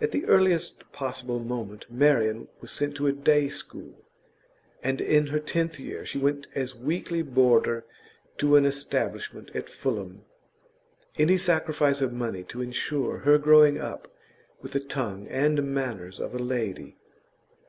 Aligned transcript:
At 0.00 0.12
the 0.12 0.24
earliest 0.26 0.92
possible 0.92 1.40
moment 1.40 1.86
Marian 1.90 2.46
was 2.60 2.70
sent 2.70 2.94
to 2.98 3.08
a 3.08 3.12
day 3.12 3.48
school, 3.48 4.04
and 4.80 5.00
in 5.00 5.26
her 5.26 5.40
tenth 5.40 5.80
year 5.80 6.06
she 6.06 6.18
went 6.18 6.46
as 6.54 6.76
weekly 6.76 7.20
boarder 7.20 7.84
to 8.38 8.54
an 8.54 8.64
establishment 8.64 9.50
at 9.56 9.68
Fulham; 9.68 10.22
any 11.18 11.36
sacrifice 11.36 12.00
of 12.00 12.12
money 12.12 12.44
to 12.44 12.62
insure 12.62 13.18
her 13.26 13.38
growing 13.38 13.76
up 13.76 14.06
with 14.62 14.70
the 14.70 14.78
tongue 14.78 15.26
and 15.26 15.60
manners 15.74 16.20
of 16.20 16.32
a 16.32 16.38
lady. 16.38 16.96